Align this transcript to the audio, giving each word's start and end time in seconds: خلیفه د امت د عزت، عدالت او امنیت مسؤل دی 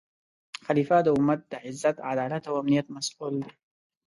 خلیفه 0.65 0.97
د 1.03 1.07
امت 1.17 1.39
د 1.51 1.53
عزت، 1.65 1.95
عدالت 2.09 2.43
او 2.49 2.55
امنیت 2.61 2.87
مسؤل 2.95 3.33
دی 3.43 3.51